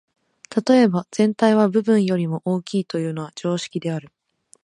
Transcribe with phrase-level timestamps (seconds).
[0.67, 4.09] 例えば、「全体は部分よりも大きい」というのは常識である。